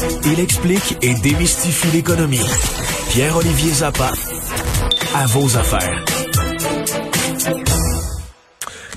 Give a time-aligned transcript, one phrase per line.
[0.00, 2.44] Il explique et démystifie l'économie.
[3.10, 4.12] Pierre-Olivier Zappa,
[5.14, 6.04] à vos affaires.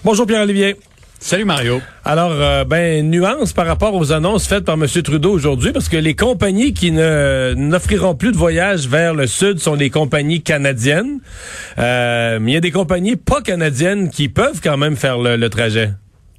[0.03, 0.75] Bonjour Pierre-Olivier.
[1.19, 1.81] Salut Mario.
[2.05, 4.85] Alors, euh, ben, nuance par rapport aux annonces faites par M.
[4.87, 9.59] Trudeau aujourd'hui, parce que les compagnies qui ne n'offriront plus de voyages vers le sud
[9.59, 11.19] sont des compagnies canadiennes.
[11.79, 15.49] Euh, mais il y a des compagnies pas canadiennes qui peuvent quand même faire le
[15.49, 15.91] trajet.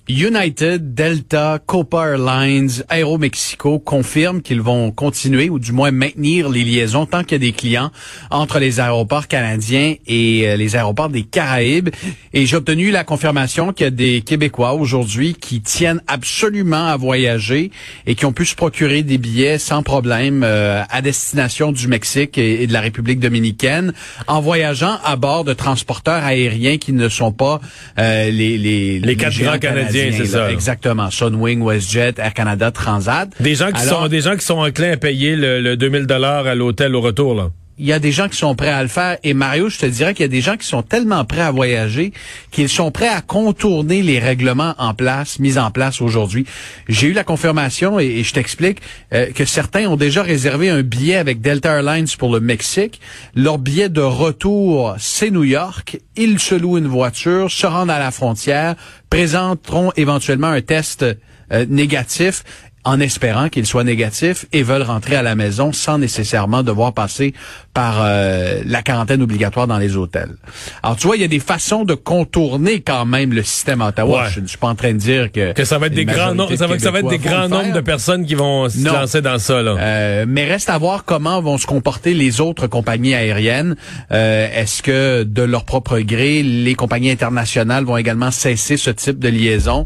[0.09, 7.07] United, Delta, Copa Airlines, Aeromexico confirment qu'ils vont continuer ou du moins maintenir les liaisons
[7.07, 7.93] tant qu'il y a des clients
[8.29, 11.91] entre les aéroports canadiens et euh, les aéroports des Caraïbes.
[12.33, 16.97] Et j'ai obtenu la confirmation qu'il y a des Québécois aujourd'hui qui tiennent absolument à
[16.97, 17.71] voyager
[18.05, 22.39] et qui ont pu se procurer des billets sans problème euh, à destination du Mexique
[22.39, 23.93] et, de la République dominicaine
[24.27, 27.61] en voyageant à bord de transporteurs aériens qui ne sont pas
[28.01, 30.51] euh, les, les, les, quatre grands canadiens c'est ça.
[30.51, 31.11] Exactement.
[31.11, 33.29] Sunwing, WestJet, Air Canada, Transat.
[33.41, 36.47] Des gens qui sont des gens qui sont enclins à payer le, le 2000 dollars
[36.47, 37.51] à l'hôtel au retour là
[37.83, 39.19] il y a des gens qui sont prêts à le faire.
[39.25, 41.51] Et Mario, je te dirais qu'il y a des gens qui sont tellement prêts à
[41.51, 42.13] voyager
[42.53, 46.47] qu'ils sont prêts à contourner les règlements en place, mis en place aujourd'hui.
[46.89, 48.79] J'ai eu la confirmation et, je t'explique
[49.13, 53.01] euh, que certains ont déjà réservé un billet avec Delta Airlines pour le Mexique.
[53.35, 55.99] Leur billet de retour, c'est New York.
[56.15, 58.77] Ils se louent une voiture, se rendent à la frontière,
[59.11, 61.05] présenteront éventuellement un test
[61.53, 62.45] euh, négatif
[62.85, 67.33] en espérant qu'il soit négatif et veulent rentrer à la maison sans nécessairement devoir passer
[67.75, 70.35] par euh, la quarantaine obligatoire dans les hôtels.
[70.83, 73.89] Alors tu vois, il y a des façons de contourner quand même le système à
[73.89, 74.29] Ottawa.
[74.29, 76.35] Je ne suis pas en train de dire que que ça va être des grands
[76.35, 79.23] nombres, ça va, ça va être des grands nombres de personnes qui vont se lancer
[79.23, 79.77] dans ça là.
[79.79, 83.77] Euh, mais reste à voir comment vont se comporter les autres compagnies aériennes.
[84.11, 89.19] Euh, est-ce que de leur propre gré, les compagnies internationales vont également cesser ce type
[89.21, 89.85] de liaison?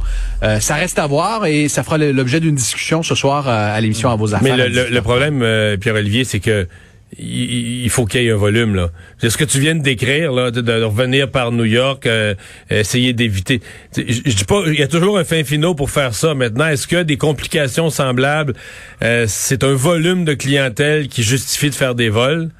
[0.61, 4.17] Ça reste à voir et ça fera l'objet d'une discussion ce soir à l'émission à
[4.17, 4.57] vos affaires.
[4.57, 5.41] Mais le, le problème,
[5.79, 6.67] Pierre Olivier, c'est que
[7.19, 8.89] il, faut qu'il y ait un volume là.
[9.19, 12.35] C'est ce que tu viens de décrire là, de, revenir par New York, euh,
[12.69, 13.61] essayer d'éviter.
[13.97, 16.35] Je, dis pas, il y a toujours un fin finaux pour faire ça.
[16.35, 18.55] Maintenant, est-ce que des complications semblables,
[19.03, 22.51] euh, c'est un volume de clientèle qui justifie de faire des vols?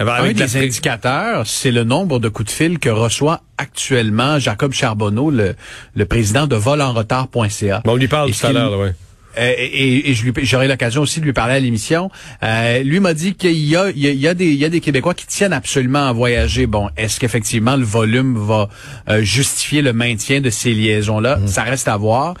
[0.00, 5.30] un des indicateurs, c'est le nombre de coups de fil que reçoit actuellement Jacob Charbonneau,
[5.30, 5.54] le,
[5.94, 7.82] le président de volenretard.ca.
[7.84, 8.88] Bon, on lui parle tout à l'heure, oui.
[9.38, 12.10] Euh, et, et j'aurai l'occasion aussi de lui parler à l'émission.
[12.42, 14.80] Euh, lui m'a dit qu'il y a, il y, a, des, il y a des
[14.80, 16.66] Québécois qui tiennent absolument à voyager.
[16.66, 18.68] Bon, est-ce qu'effectivement le volume va
[19.08, 21.36] euh, justifier le maintien de ces liaisons-là?
[21.36, 21.48] Mhm.
[21.48, 22.34] Ça reste à voir.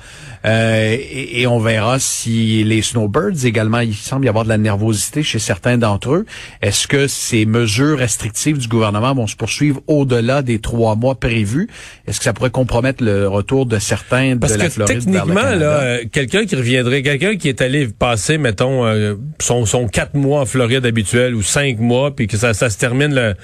[0.44, 5.22] Euh, et, on verra si les snowbirds également, il semble y avoir de la nervosité
[5.22, 6.26] chez certains d'entre eux.
[6.60, 11.68] Est-ce que ces mesures restrictives du gouvernement vont se poursuivre au-delà des trois mois prévus?
[12.06, 16.04] Est-ce que ça pourrait compromettre le retour de certains de la Floride techniquement, là, euh,
[16.10, 20.46] quelqu'un qui reviendrait, quelqu'un qui est allé passer, mettons, euh, son, son quatre mois en
[20.46, 23.34] Floride habituel ou cinq mois, puis que ça, ça se termine le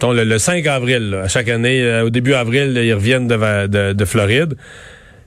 [0.00, 4.54] le, 5 avril, à chaque année, au début avril, ils reviennent de, de, de Floride.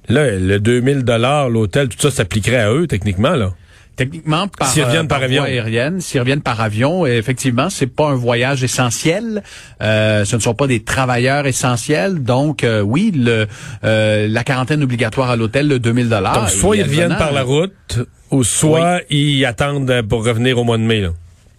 [0.09, 3.53] Là, le 2000 dollars, l'hôtel, tout ça s'appliquerait à eux techniquement là?
[3.97, 8.07] Techniquement, par, s'ils reviennent euh, par, avion, aérienne, s'ils reviennent par avion, effectivement, c'est pas
[8.07, 9.43] un voyage essentiel.
[9.81, 12.23] Euh, ce ne sont pas des travailleurs essentiels.
[12.23, 13.47] Donc, euh, oui, le
[13.83, 16.49] la quarantaine obligatoire à l'hôtel, le 2000 dollars.
[16.49, 17.99] soit ils reviennent par la route,
[18.31, 21.05] ou soit ils attendent pour revenir au mois de mai,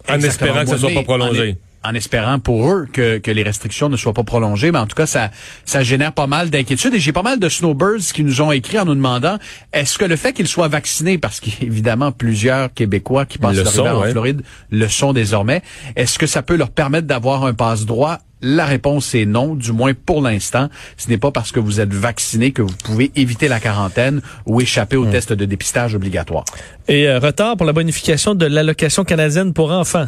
[0.09, 3.89] en espérant que ça soit pas prolongé en espérant pour eux que, que, les restrictions
[3.89, 4.71] ne soient pas prolongées.
[4.71, 5.31] Mais en tout cas, ça,
[5.65, 6.93] ça génère pas mal d'inquiétudes.
[6.93, 9.37] Et j'ai pas mal de snowbirds qui nous ont écrit en nous demandant
[9.73, 13.99] est-ce que le fait qu'ils soient vaccinés, parce qu'évidemment plusieurs Québécois qui passent leur hiver
[13.99, 15.61] en Floride le sont désormais,
[15.95, 18.19] est-ce que ça peut leur permettre d'avoir un passe-droit?
[18.45, 20.67] La réponse est non, du moins pour l'instant.
[20.97, 24.59] Ce n'est pas parce que vous êtes vacciné que vous pouvez éviter la quarantaine ou
[24.59, 25.11] échapper au hmm.
[25.11, 26.43] test de dépistage obligatoire.
[26.89, 30.07] Et euh, retard pour la bonification de l'allocation canadienne pour enfants.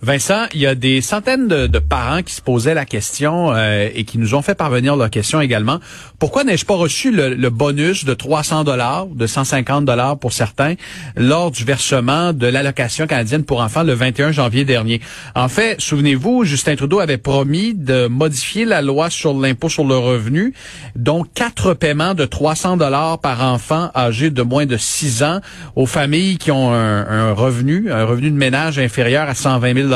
[0.00, 4.04] Vincent, il y a des centaines de, parents qui se posaient la question euh, et
[4.04, 5.80] qui nous ont fait parvenir leur question également.
[6.20, 10.74] Pourquoi n'ai-je pas reçu le, bonus de 300 dollars, de 150 dollars pour certains,
[11.16, 15.00] lors du versement de l'allocation canadienne pour enfants le 21 janvier dernier?
[15.34, 19.96] En fait, souvenez-vous, Justin Trudeau avait promis de modifier la loi sur l'impôt sur le
[19.96, 20.54] revenu,
[20.94, 25.40] dont quatre paiements de 300 dollars par enfant âgé de moins de 6 ans
[25.74, 29.87] aux familles qui ont un, un revenu, un revenu de ménage inférieur à 120 000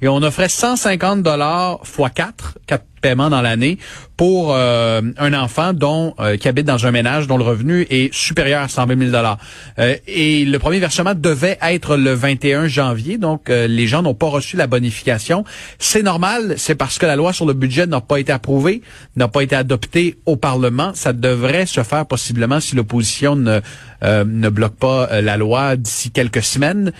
[0.00, 2.58] et on offrait 150 dollars fois 4,
[3.02, 3.78] paiements dans l'année
[4.16, 8.14] pour euh, un enfant dont euh, qui habite dans un ménage dont le revenu est
[8.14, 9.24] supérieur à 120 000
[9.80, 14.28] euh, Et le premier versement devait être le 21 janvier, donc les gens n'ont pas
[14.28, 15.44] reçu la bonification.
[15.80, 18.82] C'est normal, c'est parce que la loi sur le budget n'a pas été approuvée,
[19.16, 20.92] n'a pas été adoptée au Parlement.
[20.94, 23.60] Ça devrait se faire possiblement si l'opposition ne
[24.04, 26.90] ne bloque pas la loi d'ici quelques semaines.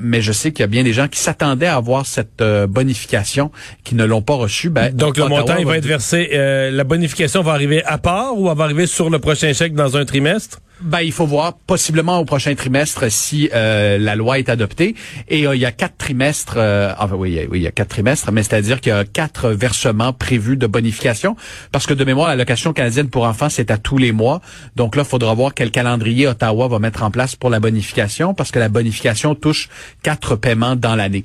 [0.00, 3.52] mais je sais qu'il y a bien des gens qui s'attendaient à avoir cette bonification,
[3.84, 4.68] qui ne l'ont pas reçue.
[4.68, 8.50] Ben, donc le il va être versé euh, la bonification va arriver à part ou
[8.50, 10.60] elle va arriver sur le prochain chèque dans un trimestre?
[10.82, 14.94] Ben, il faut voir possiblement au prochain trimestre si euh, la loi est adoptée.
[15.28, 18.32] Et euh, il y a quatre trimestres, euh, oui, oui, il y a quatre trimestres,
[18.32, 21.36] mais c'est-à-dire qu'il y a quatre versements prévus de bonification.
[21.70, 24.40] Parce que de mémoire, l'allocation canadienne pour enfants, c'est à tous les mois.
[24.74, 28.32] Donc là, il faudra voir quel calendrier Ottawa va mettre en place pour la bonification,
[28.32, 29.68] parce que la bonification touche
[30.02, 31.24] quatre paiements dans l'année.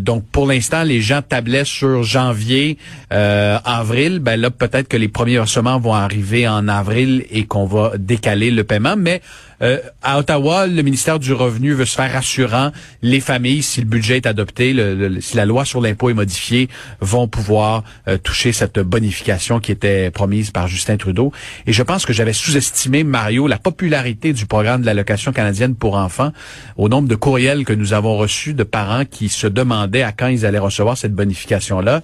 [0.00, 2.76] donc pour l'instant, les gens tablaient sur janvier,
[3.10, 4.18] avril.
[4.18, 8.50] Ben là, peut-être que les premiers versements vont arriver en avril et qu'on va décaler
[8.50, 9.20] le paiement mais
[9.62, 12.72] euh, à Ottawa, le ministère du Revenu veut se faire rassurant.
[13.02, 14.74] Les familles, si le budget est adopté,
[15.20, 16.68] si la loi sur l'impôt est modifiée,
[17.00, 21.32] vont pouvoir euh, toucher cette bonification qui était promise par Justin Trudeau.
[21.66, 25.96] Et je pense que j'avais sous-estimé, Mario, la popularité du programme de l'allocation canadienne pour
[25.96, 26.32] enfants
[26.76, 30.28] au nombre de courriels que nous avons reçus de parents qui se demandaient à quand
[30.28, 32.02] ils allaient recevoir cette bonification-là.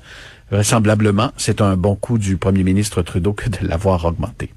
[0.50, 4.50] Vraisemblablement, c'est un bon coup du premier ministre Trudeau que de l'avoir augmenté.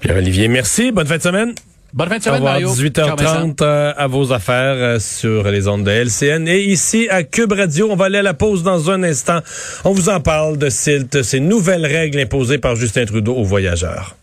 [0.00, 0.92] Pierre-Olivier, merci.
[0.92, 1.54] Bonne fin de semaine.
[1.92, 2.68] Bonne fin de semaine, Mario.
[2.68, 6.46] 18h30 euh, à vos affaires euh, sur les ondes de LCN.
[6.46, 9.40] Et ici, à Cube Radio, on va aller à la pause dans un instant.
[9.84, 14.16] On vous en parle de CILT, ces nouvelles règles imposées par Justin Trudeau aux voyageurs.